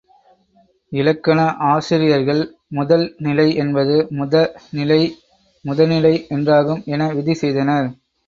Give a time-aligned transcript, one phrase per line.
[0.91, 1.39] இலக்கண
[1.71, 2.41] ஆசிரியர்கள்,
[2.69, 4.33] முதல் நிலை என்பது முத
[4.71, 4.99] நிலை
[5.65, 7.89] முதனிலை என்றாகும் என விதி செய்தனர்.